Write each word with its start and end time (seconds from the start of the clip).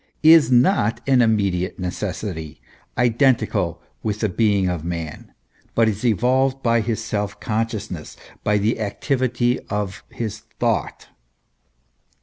is 0.23 0.51
not 0.51 0.99
an 1.07 1.21
immediate 1.21 1.77
necessity, 1.77 2.59
identical 2.97 3.79
with 4.01 4.19
the 4.21 4.29
being 4.29 4.67
of 4.67 4.83
man, 4.83 5.31
but 5.75 5.87
is 5.87 6.03
evolved 6.03 6.63
by 6.63 6.81
his 6.81 6.99
self 7.03 7.39
consciousness, 7.39 8.17
by 8.43 8.57
the 8.57 8.79
activity 8.79 9.59
of 9.69 10.03
his 10.09 10.39
thought. 10.59 11.07